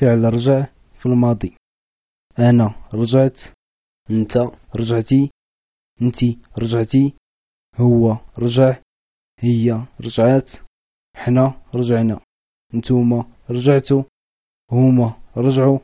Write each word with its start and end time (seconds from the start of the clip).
فعل 0.00 0.24
رجع 0.24 0.66
في 1.00 1.06
الماضي. 1.06 1.56
أنا 2.38 2.74
رجعت 2.94 3.38
أنت 4.10 4.36
رجعتي 4.76 5.30
أنت 6.02 6.18
رجعتي 6.58 7.14
هو 7.76 8.18
رجع 8.38 8.82
هي 9.38 9.86
رجعات 10.00 10.50
حنا 11.16 11.62
رجعنا 11.74 12.20
نتوما 12.74 13.24
رجعتو 13.50 14.04
هما 14.72 15.16
رجعوا. 15.36 15.78